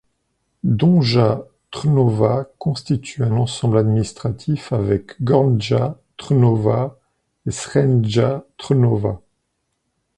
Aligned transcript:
Donja 0.63 1.43
Trnova 1.69 2.47
constitue 2.57 3.21
un 3.23 3.33
ensemble 3.33 3.77
administratif 3.77 4.73
avec 4.73 5.21
Gornja 5.21 5.95
Trnova 6.17 6.97
et 7.45 7.51
Srednja 7.51 8.43
Trnova. 8.57 9.21